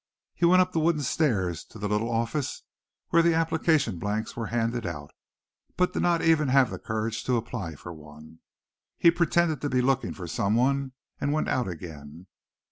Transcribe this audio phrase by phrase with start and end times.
[0.33, 2.63] He went up the wooden stairs to the little office
[3.09, 5.11] where the application blanks were handed out,
[5.77, 8.39] but did not even have the courage to apply for one.
[8.97, 12.25] He pretended to be looking for someone and went out again.